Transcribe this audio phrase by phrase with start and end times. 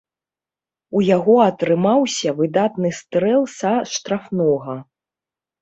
[0.99, 4.75] У яго атрымаўся выдатны стрэл са штрафнога.